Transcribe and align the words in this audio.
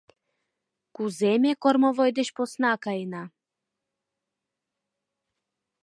—Кузе 0.95 1.31
ме 1.43 1.51
кормовой 1.61 2.11
деч 2.17 2.27
посна 2.35 2.73
каена? 2.83 3.23